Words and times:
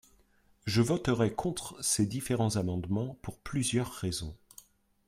Je 0.65 0.81
voterai 0.81 1.31
contre 1.35 1.77
ces 1.83 2.07
différents 2.07 2.55
amendements 2.55 3.19
pour 3.21 3.37
plusieurs 3.37 3.93
raisons. 3.93 4.35